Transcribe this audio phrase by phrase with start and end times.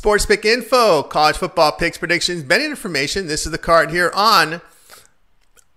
[0.00, 3.26] Sports pick info, college football picks, predictions, betting information.
[3.26, 4.62] This is the card here on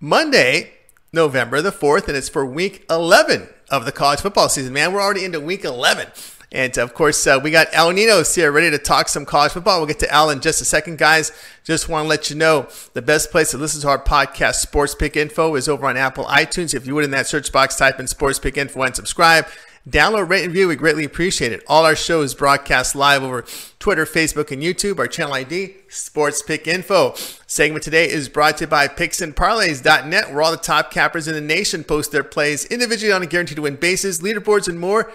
[0.00, 0.72] Monday,
[1.12, 4.72] November the 4th, and it's for week 11 of the college football season.
[4.72, 6.08] Man, we're already into week 11.
[6.50, 9.80] And of course, uh, we got Al Ninos here ready to talk some college football.
[9.80, 11.30] We'll get to Al in just a second, guys.
[11.62, 14.94] Just want to let you know the best place to listen to our podcast, Sports
[14.94, 16.72] Pick Info, is over on Apple iTunes.
[16.72, 19.46] If you would, in that search box, type in Sports Pick Info and subscribe.
[19.88, 20.68] Download, rate, and view.
[20.68, 21.62] We greatly appreciate it.
[21.66, 23.44] All our shows broadcast live over
[23.78, 24.98] Twitter, Facebook, and YouTube.
[24.98, 27.12] Our channel ID, Sports Pick Info.
[27.46, 31.40] Segment today is brought to you by PicksandParlays.net, where all the top cappers in the
[31.42, 35.12] nation post their plays individually on a guaranteed to win basis, leaderboards, and more.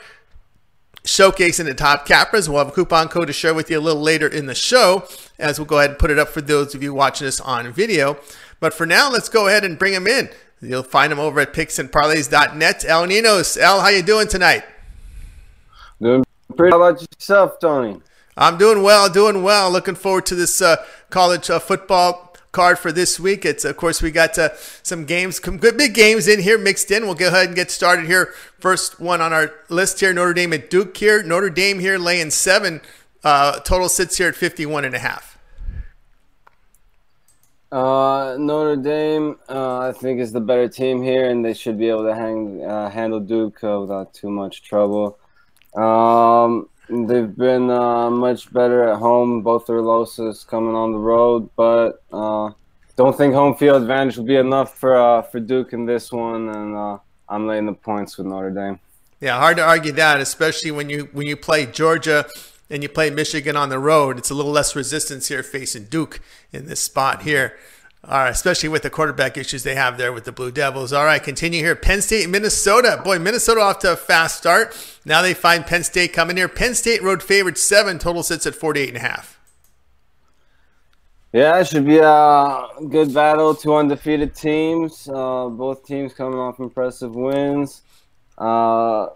[1.03, 2.47] Showcasing the top cappers.
[2.47, 5.07] We'll have a coupon code to share with you a little later in the show,
[5.39, 7.71] as we'll go ahead and put it up for those of you watching us on
[7.71, 8.19] video.
[8.59, 10.29] But for now, let's go ahead and bring them in.
[10.61, 12.85] You'll find them over at picksandparlays.net.
[12.85, 14.63] El Ninos, Al, how you doing tonight?
[16.01, 16.23] Doing
[16.55, 16.71] pretty.
[16.71, 18.01] How about yourself, Tony?
[18.35, 19.71] I'm doing well, doing well.
[19.71, 23.45] Looking forward to this uh, college uh, football card for this week.
[23.45, 24.49] It's of course we got uh,
[24.83, 27.03] some games, some good big games in here mixed in.
[27.03, 28.33] We'll go ahead and get started here.
[28.59, 30.95] First one on our list here: Notre Dame at Duke.
[30.95, 32.81] Here, Notre Dame here laying seven.
[33.23, 35.38] Uh, total sits here at 51 and a half.
[37.71, 41.89] Uh, Notre Dame, uh, I think, is the better team here, and they should be
[41.89, 45.19] able to hang, uh, handle Duke uh, without too much trouble.
[45.75, 49.43] Um, they've been uh, much better at home.
[49.43, 52.51] Both their losses coming on the road, but uh,
[52.95, 56.99] don't think home field advantage will be enough for for Duke in this one, and
[57.29, 58.79] I'm laying the points with Notre Dame.
[59.21, 62.25] Yeah, hard to argue that, especially when you when you play Georgia
[62.69, 66.19] and you play Michigan on the road, it's a little less resistance here facing Duke
[66.51, 67.57] in this spot here.
[68.03, 70.93] All right, especially with the quarterback issues they have there with the Blue Devils.
[70.93, 71.75] All right, continue here.
[71.75, 73.01] Penn State, Minnesota.
[73.03, 74.73] Boy, Minnesota off to a fast start.
[75.03, 76.47] Now they find Penn State coming here.
[76.47, 77.99] Penn State road favorite seven.
[77.99, 79.37] Total sits at 48 and a half.
[81.33, 83.53] Yeah, it should be a good battle.
[83.53, 85.09] Two undefeated teams.
[85.09, 87.81] Uh, both teams coming off impressive wins.
[88.37, 89.07] Uh,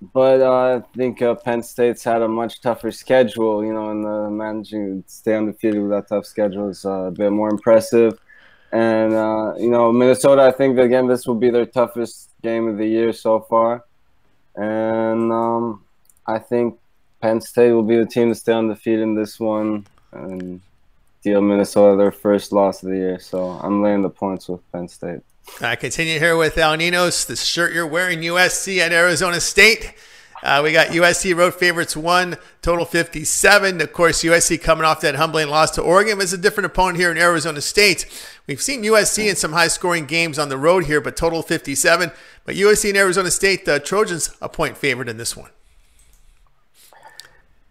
[0.00, 4.06] but uh, I think uh, Penn State's had a much tougher schedule, you know, and
[4.06, 8.18] uh, managing to stay undefeated with that tough schedule is uh, a bit more impressive.
[8.72, 12.78] And, uh, you know, Minnesota, I think, again, this will be their toughest game of
[12.78, 13.84] the year so far.
[14.54, 15.84] And um,
[16.26, 16.78] I think
[17.20, 20.60] Penn State will be the team to stay undefeated in this one and
[21.22, 23.18] deal Minnesota their first loss of the year.
[23.18, 25.20] So I'm laying the points with Penn State.
[25.60, 27.24] I continue here with Al Ninos.
[27.24, 29.94] The shirt you're wearing, USC at Arizona State.
[30.42, 33.80] Uh, we got USC road favorites one, total 57.
[33.80, 37.10] Of course, USC coming off that humbling loss to Oregon is a different opponent here
[37.10, 38.06] in Arizona State.
[38.46, 42.10] We've seen USC in some high scoring games on the road here, but total 57.
[42.44, 45.50] But USC and Arizona State, the Trojans a point favorite in this one.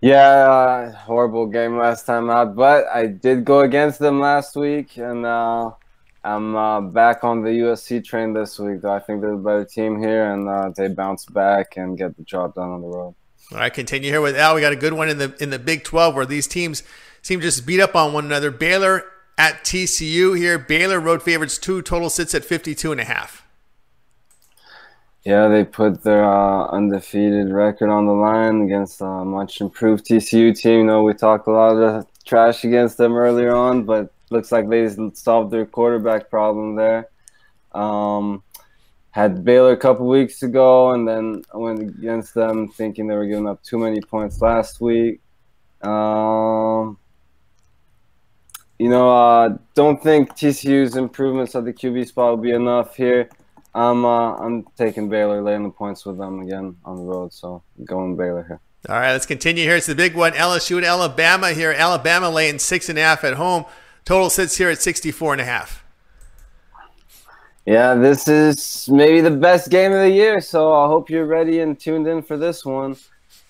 [0.01, 4.95] Yeah, uh, horrible game last time out, but I did go against them last week,
[4.95, 5.71] and uh,
[6.23, 8.81] I'm uh, back on the USC train this week.
[8.81, 12.17] Though I think they're a better team here, and uh, they bounce back and get
[12.17, 13.15] the job done on the road.
[13.51, 14.55] All right, continue here with Al.
[14.55, 16.83] We got a good one in the in the Big 12 where these teams
[17.21, 18.51] seem just beat up on one another.
[18.51, 19.05] Baylor
[19.37, 20.59] at TCU here.
[20.59, 21.81] Baylor road favorites two.
[21.81, 23.45] Total sits at 52 and a half.
[25.23, 30.57] Yeah, they put their uh, undefeated record on the line against a much improved TCU
[30.57, 30.79] team.
[30.79, 34.69] You know, we talked a lot of trash against them earlier on, but looks like
[34.69, 37.09] they solved their quarterback problem there.
[37.71, 38.43] Um,
[39.11, 43.25] had Baylor a couple weeks ago, and then I went against them thinking they were
[43.25, 45.21] giving up too many points last week.
[45.81, 46.97] Um,
[48.77, 53.29] you know, uh, don't think TCU's improvements at the QB spot will be enough here.
[53.73, 57.61] I'm uh, I'm taking Baylor, laying the points with them again on the road, so
[57.85, 58.59] going Baylor here.
[58.87, 59.75] All right, let's continue here.
[59.75, 60.31] It's the big one.
[60.31, 61.71] LSU and Alabama here.
[61.71, 63.65] Alabama laying six and a half at home.
[64.05, 65.83] Total sits here at 64 and a half.
[67.65, 71.59] Yeah, this is maybe the best game of the year, so I hope you're ready
[71.59, 72.95] and tuned in for this one.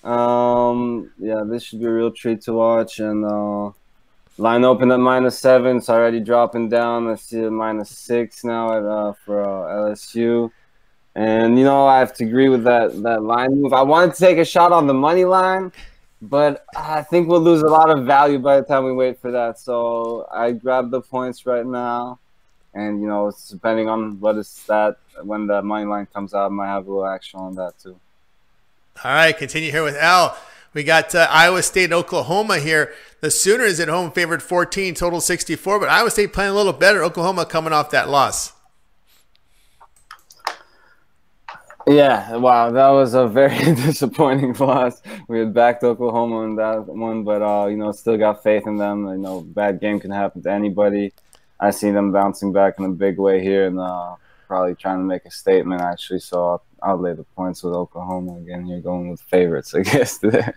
[0.04, 3.00] Um, yeah, this should be a real treat to watch.
[3.00, 3.72] And uh,
[4.38, 5.78] line open at minus seven.
[5.78, 7.08] It's already dropping down.
[7.08, 10.52] I see minus six now at, uh, for uh, LSU.
[11.16, 13.74] And you know, I have to agree with that that line move.
[13.74, 15.72] I wanted to take a shot on the money line,
[16.22, 19.32] but I think we'll lose a lot of value by the time we wait for
[19.32, 19.60] that.
[19.60, 22.20] So I grab the points right now,
[22.74, 26.50] and you know, depending on what is that when the money line comes out, I
[26.50, 28.00] might have a little action on that too.
[29.04, 30.38] All right, continue here with Al.
[30.74, 32.94] We got uh, Iowa State and Oklahoma here.
[33.22, 37.04] The Sooners at home favored 14, total 64, but Iowa State playing a little better.
[37.04, 38.54] Oklahoma coming off that loss.
[41.90, 45.02] Yeah, wow, that was a very disappointing loss.
[45.28, 48.78] We had backed Oklahoma in that one, but uh, you know, still got faith in
[48.78, 49.08] them.
[49.08, 51.14] You know, bad game can happen to anybody.
[51.60, 54.16] I see them bouncing back in a big way here, and uh,
[54.48, 56.20] probably trying to make a statement actually.
[56.20, 60.20] So I'll, I'll lay the points with Oklahoma again You're going with favorites, I guess.
[60.24, 60.52] yeah.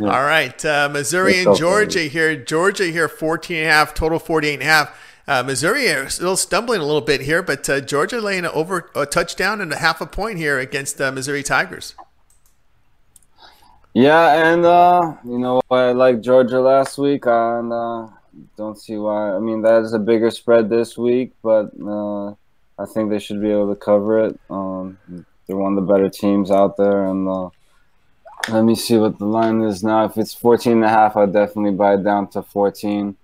[0.00, 2.36] All right, uh, Missouri and Georgia here.
[2.36, 4.98] Georgia here, 14 and a half, total 48 and a half.
[5.26, 9.06] Uh, Missouri is still stumbling a little bit here, but uh, Georgia laying over a
[9.06, 11.94] touchdown and a half a point here against uh, Missouri Tigers.
[13.94, 18.08] Yeah, and uh, you know I like Georgia last week, and uh,
[18.56, 19.36] don't see why.
[19.36, 23.40] I mean, that is a bigger spread this week, but uh, I think they should
[23.40, 24.40] be able to cover it.
[24.50, 24.98] Um,
[25.46, 27.26] they're one of the better teams out there, and
[28.48, 30.04] let me see what the line is now.
[30.06, 33.16] If it's 14 and a half, I'd definitely buy it down to 14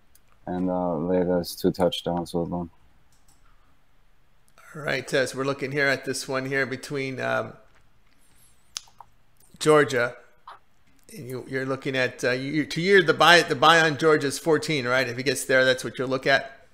[0.49, 2.71] and uh, lay those two touchdowns with them.
[4.75, 7.55] All right, uh, so we're looking here at this one here between um,
[9.59, 10.17] Georgia.
[11.17, 14.27] And you, are looking at uh, you, to year the buy the buy on Georgia
[14.27, 15.09] is 14, right?
[15.09, 16.67] If he gets there, that's what you'll look at.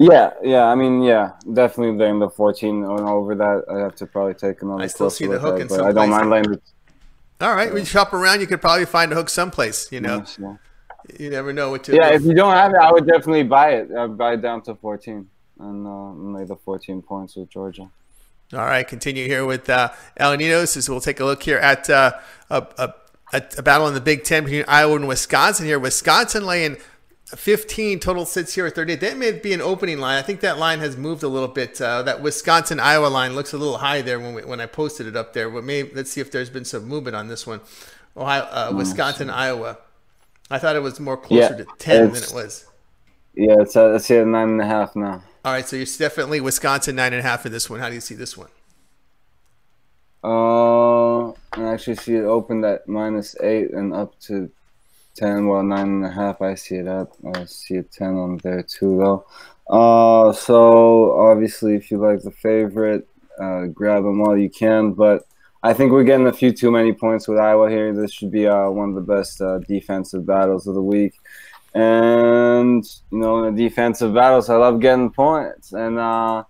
[0.00, 0.64] Yeah, yeah.
[0.64, 3.64] I mean, yeah, definitely laying the 14 and over that.
[3.72, 4.82] I have to probably take another.
[4.82, 5.86] I still see the hook in some.
[5.86, 6.50] I don't mind laying.
[6.50, 6.60] The,
[7.40, 8.40] All right, we shop around.
[8.40, 9.90] You could probably find a hook someplace.
[9.92, 10.24] You know.
[10.38, 10.56] Yeah
[11.18, 11.94] you never know what to.
[11.94, 13.90] Yeah, if you don't have it, I would definitely buy it.
[13.92, 17.90] I'd buy it down to 14 and uh, lay the 14 points with Georgia.
[18.52, 20.76] All right, continue here with uh, Al Ninos.
[20.76, 22.12] As we'll take a look here at uh,
[22.48, 22.94] a, a,
[23.58, 25.66] a, battle in the Big Ten between Iowa and Wisconsin.
[25.66, 26.76] Here, Wisconsin laying
[27.26, 29.00] 15 total sits here at 38.
[29.00, 30.16] That may be an opening line.
[30.16, 31.80] I think that line has moved a little bit.
[31.80, 35.08] Uh, that Wisconsin Iowa line looks a little high there when we, when I posted
[35.08, 35.50] it up there.
[35.50, 37.60] But maybe let's see if there's been some movement on this one.
[38.16, 39.78] Ohio, uh, Wisconsin Iowa.
[40.50, 42.66] I thought it was more closer yeah, to ten than it was.
[43.34, 45.22] Yeah, it's uh, it's here nine and a half now.
[45.44, 47.80] All right, so you're definitely Wisconsin nine and a half in this one.
[47.80, 48.48] How do you see this one?
[50.24, 54.50] Uh, I actually see it opened at minus eight and up to
[55.14, 55.46] ten.
[55.46, 56.40] Well, nine and a half.
[56.42, 57.12] I see it up.
[57.34, 59.26] I see a ten on there too, though.
[59.68, 63.08] Uh, so obviously, if you like the favorite,
[63.40, 64.92] uh, grab them while you can.
[64.92, 65.26] But
[65.66, 67.92] I think we're getting a few too many points with Iowa here.
[67.92, 71.14] This should be uh, one of the best uh, defensive battles of the week.
[71.74, 75.72] And you know, in the defensive battles, I love getting points.
[75.72, 76.44] And uh,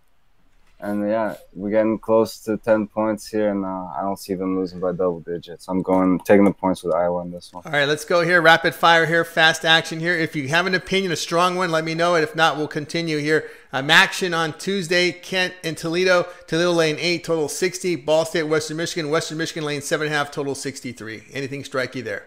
[0.78, 4.58] and yeah, we're getting close to ten points here, and uh, I don't see them
[4.58, 5.69] losing by double digits.
[5.69, 7.62] I'm going taking the points with Iowa in this one.
[7.64, 8.43] All right, let's go here.
[8.43, 10.14] Rapid fire here, fast action here.
[10.14, 12.23] If you have an opinion, a strong one, let me know it.
[12.23, 13.49] If not, we'll continue here.
[13.73, 16.26] Um, action on Tuesday, Kent and Toledo.
[16.46, 17.96] Toledo lane eight, total sixty.
[17.96, 19.11] Ball State, Western Michigan.
[19.11, 21.25] Western Michigan lane seven and a half, total sixty-three.
[21.32, 22.26] Anything strike you there?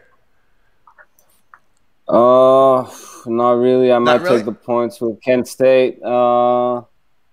[2.08, 2.90] Uh,
[3.28, 3.92] not really.
[3.92, 4.38] I not might really?
[4.38, 6.02] take the points with Kent State.
[6.02, 6.82] Uh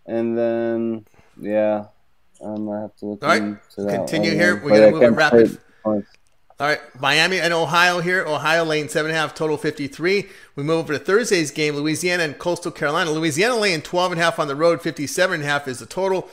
[0.07, 1.05] and then
[1.41, 1.87] yeah,
[2.45, 4.57] I might have to look All right, continue here.
[4.63, 5.59] We're gonna move it rapid.
[6.59, 8.25] All right, Miami and Ohio here.
[8.25, 10.27] Ohio lane seven and a half, total 53.
[10.55, 13.11] We move over to Thursday's game, Louisiana and Coastal Carolina.
[13.11, 15.87] Louisiana lane 12 and a half on the road, 57 and a half is the
[15.87, 16.31] total.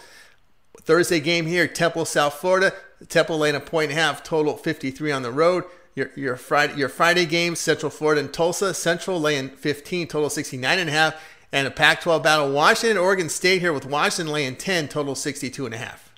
[0.81, 2.73] Thursday game here, Temple, South Florida.
[3.09, 5.65] Temple lane a point and a half, total 53 on the road.
[5.95, 8.73] Your, your Friday your Friday game, Central Florida and Tulsa.
[8.73, 11.15] Central laying 15, total 69 and a half.
[11.53, 15.67] And a Pac 12 battle, Washington Oregon State here with Washington laying 10, total 62
[15.67, 16.11] and a half.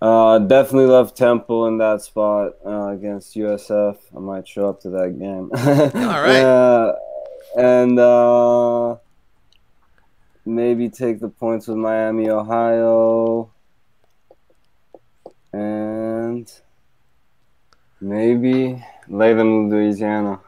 [0.00, 3.96] Uh, definitely love Temple in that spot uh, against USF.
[4.14, 5.50] I might show up to that game.
[6.00, 6.42] All right.
[6.42, 6.94] uh,
[7.56, 8.96] and uh,
[10.46, 13.50] maybe take the points with Miami, Ohio.
[15.52, 16.52] And
[18.00, 20.38] maybe lay them with Louisiana.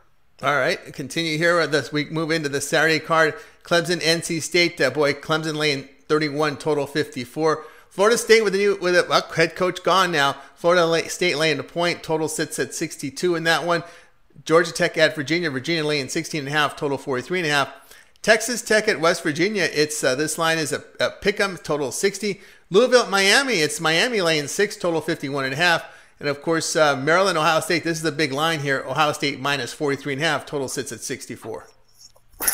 [0.43, 2.13] All right, continue here this week.
[2.13, 3.33] Move into the Saturday card.
[3.63, 4.79] Clemson, NC State.
[4.79, 7.65] Uh, boy, Clemson laying 31, total 54.
[7.89, 10.37] Florida State with a new with a head coach gone now.
[10.55, 12.03] Florida State laying a point.
[12.03, 13.83] Total sits at 62 in that one.
[14.45, 15.51] Georgia Tech at Virginia.
[15.51, 16.77] Virginia laying 16 and a half.
[16.77, 17.73] Total 43 and a half.
[18.21, 19.67] Texas Tech at West Virginia.
[19.73, 21.57] It's uh, this line is a, a pick 'em.
[21.57, 22.43] Total 60.
[22.69, 23.55] Louisville at Miami.
[23.55, 24.77] It's Miami laying six.
[24.77, 25.83] Total 51 and a half.
[26.19, 27.85] And of course, uh, Maryland, Ohio State.
[27.85, 28.83] This is the big line here.
[28.87, 30.47] Ohio State minus 43 and a half.
[30.47, 31.69] Total sits at 64.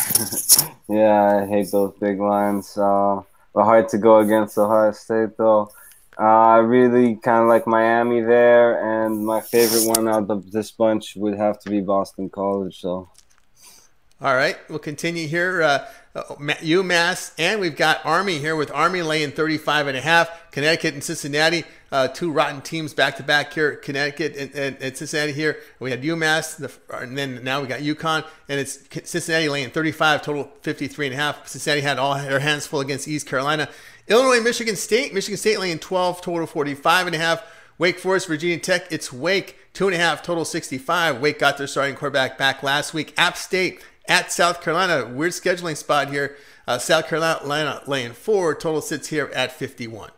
[0.89, 2.77] yeah, I hate those big lines.
[2.77, 3.23] Uh,
[3.55, 5.71] hard to go against Ohio State though.
[6.19, 10.71] Uh, I really kind of like Miami there, and my favorite one out of this
[10.71, 12.81] bunch would have to be Boston College.
[12.81, 13.09] So,
[14.21, 15.63] all right, we'll continue here.
[15.63, 20.51] Uh, UMass, and we've got Army here with Army laying 35 and a half.
[20.51, 23.77] Connecticut and Cincinnati, uh, two rotten teams back to back here.
[23.77, 25.59] Connecticut and, and, and, Cincinnati here.
[25.79, 30.23] We had UMass, the, and then now we got UConn, and it's Cincinnati laying 35,
[30.23, 31.47] total 53 and a half.
[31.47, 33.69] Cincinnati had all their hands full against East Carolina.
[34.09, 35.13] Illinois, Michigan State.
[35.13, 37.45] Michigan State laying 12, total 45 and a half.
[37.77, 38.91] Wake Forest, Virginia Tech.
[38.91, 41.21] It's Wake, two and a half, total 65.
[41.21, 43.13] Wake got their starting quarterback back last week.
[43.19, 45.07] App State at South Carolina.
[45.07, 46.37] Weird scheduling spot here.
[46.67, 48.55] Uh, South Carolina laying four.
[48.55, 50.11] Total sits here at 51.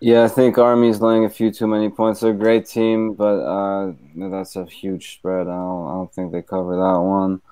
[0.00, 2.20] Yeah, I think Army's laying a few too many points.
[2.20, 5.46] They're a great team, but uh, that's a huge spread.
[5.46, 7.42] I don't, I don't think they cover that one.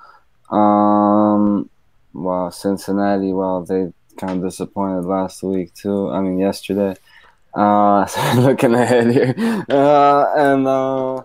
[0.50, 1.71] Um,
[2.19, 3.33] Wow, Cincinnati.
[3.33, 6.11] Well, they kind of disappointed last week too.
[6.11, 6.97] I mean, yesterday.
[7.55, 9.35] Uh, looking ahead here,
[9.71, 11.23] uh, and uh,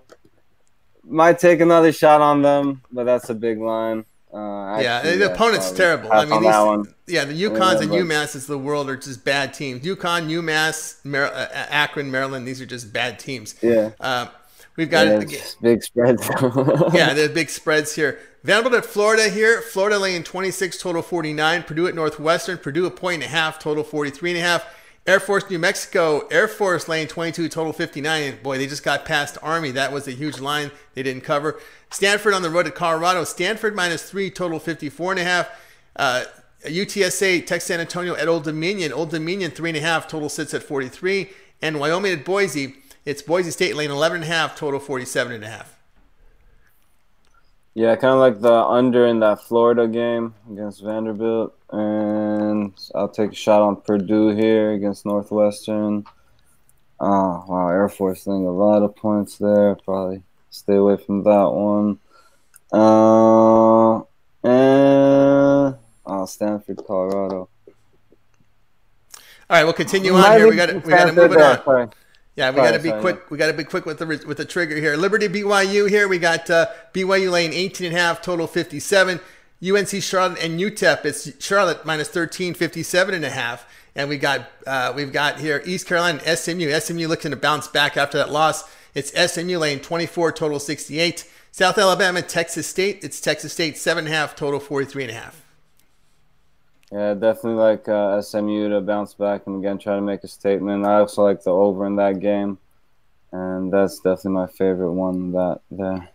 [1.03, 4.05] might take another shot on them, but that's a big line.
[4.33, 6.11] Uh, yeah, actually, the opponent's terrible.
[6.11, 9.53] I mean, these, yeah, the UConns yeah, and UMass is the world are just bad
[9.53, 9.85] teams.
[9.85, 12.47] UConn, UMass, Mar- uh, Akron, Maryland.
[12.47, 13.53] These are just bad teams.
[13.61, 13.91] Yeah.
[13.99, 14.27] Uh,
[14.75, 15.19] we've got yeah,
[15.61, 16.27] big spreads.
[16.93, 18.17] yeah, there's big spreads here.
[18.43, 19.61] Vanderbilt at Florida here.
[19.61, 21.63] Florida laying 26, total 49.
[21.63, 22.57] Purdue at Northwestern.
[22.57, 24.65] Purdue a point and a half, total 43 and a half.
[25.05, 26.27] Air Force New Mexico.
[26.31, 28.39] Air Force laying 22, total 59.
[28.41, 29.71] Boy, they just got past Army.
[29.71, 31.59] That was a huge line they didn't cover.
[31.89, 33.23] Stanford on the road at Colorado.
[33.25, 35.49] Stanford minus three, total 54 and a half.
[35.95, 36.23] Uh,
[36.65, 38.93] UTSA, Texas San Antonio at Old Dominion.
[38.93, 41.29] Old Dominion three and a half, total sits at 43.
[41.61, 42.75] And Wyoming at Boise.
[43.05, 45.77] It's Boise State laying 11 and a half, total 47 and a half.
[47.73, 52.32] Yeah, kind of like the under in that Florida game against Vanderbilt, and
[52.95, 56.05] I'll take a shot on Purdue here against Northwestern.
[56.99, 59.75] Oh wow, Air Force thing a lot of points there.
[59.75, 61.99] Probably stay away from that one.
[62.71, 63.97] Uh,
[64.43, 67.49] and oh, Stanford, Colorado.
[69.49, 70.49] All right, we'll continue on here.
[70.49, 71.63] We got we got to move it on.
[71.63, 71.87] Sorry.
[72.35, 73.29] Yeah, we got to be sorry, quick.
[73.29, 74.95] We got to be quick with the with the trigger here.
[74.95, 76.07] Liberty BYU here.
[76.07, 79.19] We got uh, BYU laying 18 and a half, total 57.
[79.63, 81.05] UNC Charlotte and UTEP.
[81.05, 83.65] It's Charlotte minus 13, 57 and a half.
[83.95, 86.71] And we got uh, we've got here East Carolina and SMU.
[86.79, 88.63] SMU looking to bounce back after that loss.
[88.95, 91.29] It's SMU laying 24, total 68.
[91.51, 93.03] South Alabama, Texas State.
[93.03, 95.43] It's Texas State seven and a half, total 43 and a half.
[96.91, 100.85] Yeah, definitely like uh, SMU to bounce back and again try to make a statement.
[100.85, 102.57] I also like the over in that game,
[103.31, 105.31] and that's definitely my favorite one.
[105.31, 106.09] That there.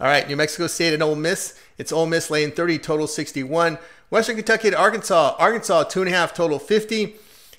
[0.00, 1.56] All right, New Mexico State and Ole Miss.
[1.78, 3.78] It's Ole Miss lane 30, total 61.
[4.10, 5.36] Western Kentucky to Arkansas.
[5.38, 7.14] Arkansas two and a half, total 50.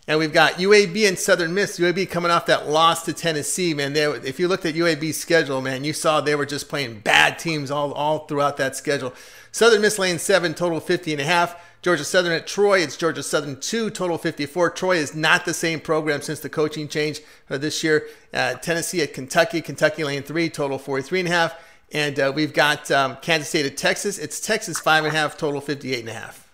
[0.06, 1.80] And we've got UAB and Southern Miss.
[1.80, 3.94] UAB coming off that loss to Tennessee, man.
[3.94, 7.40] They, if you looked at UAB's schedule, man, you saw they were just playing bad
[7.40, 9.14] teams all, all throughout that schedule.
[9.54, 11.56] Southern Miss lane seven, total 50 and a half.
[11.82, 12.80] Georgia Southern at Troy.
[12.80, 14.72] It's Georgia Southern 2, total 54.
[14.72, 18.08] Troy is not the same program since the coaching change uh, this year.
[18.34, 19.62] Uh, Tennessee at Kentucky.
[19.62, 21.56] Kentucky lane 3, total 43 and a half.
[21.92, 24.18] And uh, we've got um, Kansas State at Texas.
[24.18, 26.50] It's Texas 5 and a half, total 58 and a half.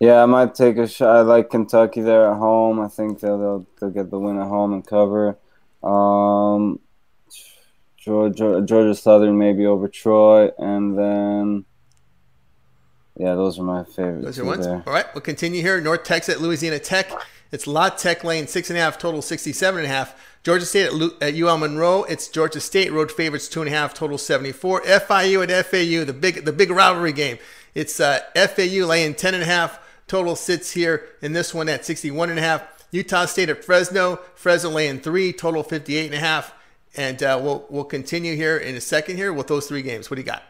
[0.00, 1.16] Yeah, I might take a shot.
[1.16, 2.80] I like Kentucky there at home.
[2.80, 5.36] I think they'll, they'll, they'll get the win at home and cover.
[5.82, 6.80] Um,
[7.96, 10.50] Georgia, Georgia Southern maybe over Troy.
[10.58, 11.64] And then
[13.16, 14.24] yeah, those are my favorites.
[14.24, 14.66] Those are ones.
[14.66, 14.82] There.
[14.86, 15.80] All right, we'll continue here.
[15.80, 17.10] North Texas at Louisiana Tech.
[17.52, 20.18] It's La Tech lane six and a half, total sixty-seven and a half.
[20.42, 22.02] Georgia State at, at UL Monroe.
[22.04, 24.80] It's Georgia State road favorites two and a half, total seventy-four.
[24.80, 27.38] FIU at FAU, the big the big rivalry game.
[27.74, 29.78] It's uh, FAU laying ten and a half.
[30.08, 32.86] Total sits here in this one at sixty-one and a half.
[32.90, 34.16] Utah State at Fresno.
[34.34, 36.54] Fresno laying three, total fifty-eight and a half.
[36.96, 40.10] And uh, we'll we'll continue here in a second here with those three games.
[40.10, 40.42] What do you got?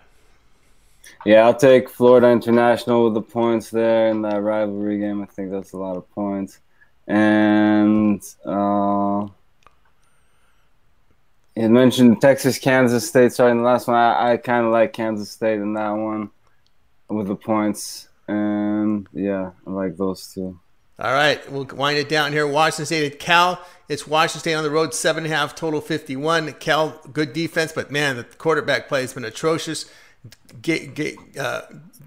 [1.24, 5.20] Yeah, I'll take Florida International with the points there in that rivalry game.
[5.20, 6.60] I think that's a lot of points.
[7.06, 9.26] And uh,
[11.56, 13.32] you mentioned Texas, Kansas State.
[13.32, 16.30] Sorry, in the last one, I, I kind of like Kansas State in that one
[17.08, 18.08] with the points.
[18.28, 20.58] And yeah, I like those two.
[20.98, 22.46] All right, we'll wind it down here.
[22.46, 23.60] Washington State at Cal.
[23.88, 26.52] It's Washington State on the road, seven and a half, total 51.
[26.54, 29.90] Cal, good defense, but man, the quarterback play has been atrocious.
[30.60, 31.62] G- G- uh,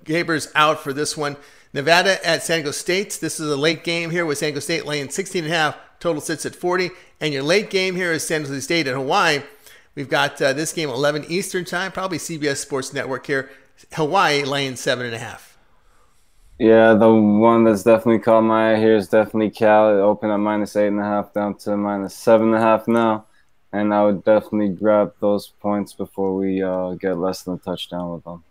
[0.05, 1.35] Garbers out for this one.
[1.75, 3.17] Nevada at San Diego State.
[3.19, 5.77] This is a late game here with San Diego State laying 16 and a half.
[5.99, 6.89] Total sits at 40.
[7.19, 9.41] And your late game here is San Jose State at Hawaii.
[9.93, 13.49] We've got uh, this game 11 Eastern time, probably CBS Sports Network here.
[13.91, 15.57] Hawaii laying seven and a half.
[16.59, 19.89] Yeah, the one that's definitely caught my eye here is definitely Cal.
[19.89, 22.87] It opened at minus eight and a half down to minus seven and a half
[22.87, 23.25] now.
[23.73, 28.13] And I would definitely grab those points before we uh, get less than a touchdown
[28.13, 28.45] with them.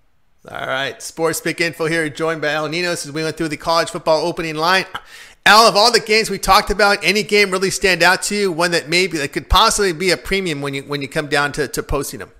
[0.50, 1.00] All right.
[1.00, 4.26] Sports Pick Info here, joined by Al Ninos as we went through the college football
[4.26, 4.84] opening line.
[5.46, 8.52] Al, of all the games we talked about, any game really stand out to you?
[8.52, 11.52] One that maybe that could possibly be a premium when you when you come down
[11.52, 12.30] to, to posting them?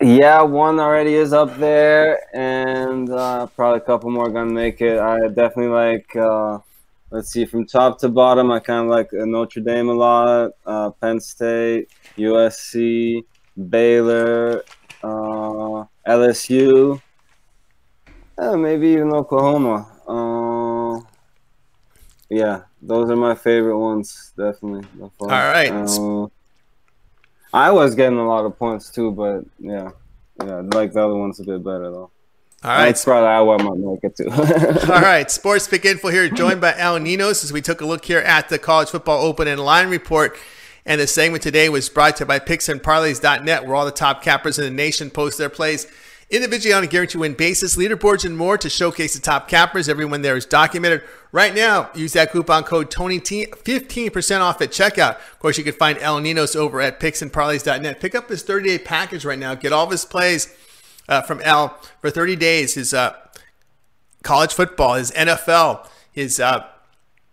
[0.00, 4.98] Yeah, one already is up there, and uh, probably a couple more gonna make it.
[4.98, 6.16] I definitely like.
[6.16, 6.58] Uh,
[7.10, 10.52] let's see, from top to bottom, I kind of like uh, Notre Dame a lot,
[10.66, 13.22] uh, Penn State, USC,
[13.68, 14.64] Baylor,
[16.06, 17.00] LSU,
[18.38, 19.88] uh, maybe even Oklahoma.
[20.06, 21.00] Uh,
[22.28, 24.86] yeah, those are my favorite ones, definitely.
[25.20, 25.70] All right.
[27.54, 29.90] I was getting a lot of points too, but yeah,
[30.42, 32.10] yeah, I like the other ones a bit better though.
[32.64, 32.86] All right.
[32.86, 34.30] That's probably I want my market too.
[34.92, 35.28] All right.
[35.30, 38.48] Sports Pick Info here, joined by Al Ninos as we took a look here at
[38.48, 40.36] the College Football Open and Line Report.
[40.84, 44.58] And the segment today was brought to you by PicksandParlays.net, where all the top cappers
[44.58, 45.86] in the nation post their plays
[46.32, 49.88] individually on a guarantee win basis, leaderboards, and more to showcase the top cappers.
[49.88, 51.02] Everyone there is documented.
[51.30, 55.16] Right now, use that coupon code TonyT, 15% off at checkout.
[55.32, 58.00] Of course, you can find El Ninos over at picksandparlays.net.
[58.00, 59.54] Pick up his 30 day package right now.
[59.54, 60.54] Get all of his plays
[61.08, 61.68] uh, from El
[62.00, 62.74] for 30 days.
[62.74, 63.14] His uh,
[64.22, 66.66] college football, his NFL, his uh,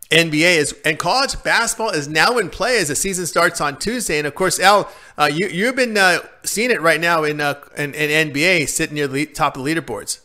[0.09, 4.17] NBA is and college basketball is now in play as the season starts on Tuesday.
[4.17, 7.61] And of course, Al, uh, you you've been uh, seeing it right now in, uh,
[7.77, 10.21] in, in NBA, sitting near the top of the leaderboards.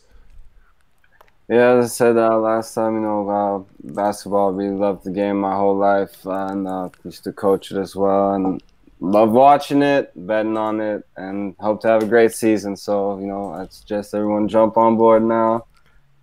[1.47, 4.53] Yeah, as I said uh, last time, you know, uh, basketball.
[4.53, 8.33] Really loved the game my whole life, and uh, used to coach it as well,
[8.33, 8.63] and
[8.99, 12.75] love watching it, betting on it, and hope to have a great season.
[12.75, 15.67] So, you know, I suggest everyone jump on board now,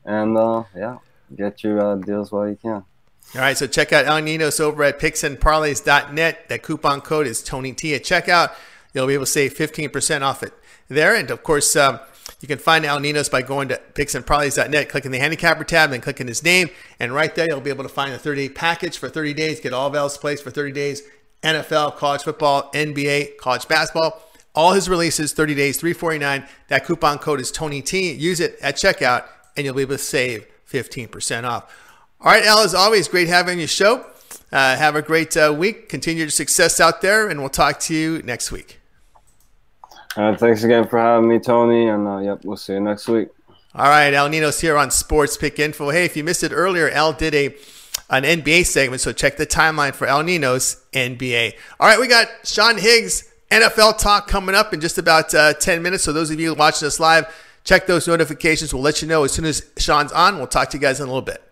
[0.04, 0.34] and
[0.74, 0.98] yeah,
[1.36, 2.84] get your deals while you can.
[3.34, 6.48] All right, so check out El Ninos over at picksandparlays.net.
[6.50, 8.52] That coupon code is Tony T at checkout.
[8.92, 10.52] You'll be able to save 15% off it
[10.88, 11.14] there.
[11.14, 11.98] And of course, um,
[12.42, 16.28] you can find El Ninos by going to picksandparlays.net, clicking the handicapper tab, then clicking
[16.28, 16.68] his name.
[17.00, 19.60] And right there, you'll be able to find a 30 day package for 30 days,
[19.60, 21.02] get all of Al's plays for 30 days
[21.42, 24.22] NFL, college football, NBA, college basketball.
[24.54, 26.46] All his releases, 30 days, 349.
[26.68, 28.12] That coupon code is Tony T.
[28.12, 29.24] Use it at checkout,
[29.56, 31.74] and you'll be able to save 15% off.
[32.24, 34.06] All right, Al, as always, great having you show.
[34.52, 35.88] Uh, have a great uh, week.
[35.88, 38.78] Continue your success out there, and we'll talk to you next week.
[40.14, 41.88] Uh, thanks again for having me, Tony.
[41.88, 43.28] And uh, yep, we'll see you next week.
[43.74, 45.90] All right, Al Ninos here on Sports Pick Info.
[45.90, 47.56] Hey, if you missed it earlier, Al did a
[48.08, 51.54] an NBA segment, so check the timeline for El Ninos NBA.
[51.80, 55.82] All right, we got Sean Higgs NFL talk coming up in just about uh, 10
[55.82, 56.04] minutes.
[56.04, 58.72] So those of you watching us live, check those notifications.
[58.72, 60.36] We'll let you know as soon as Sean's on.
[60.36, 61.51] We'll talk to you guys in a little bit.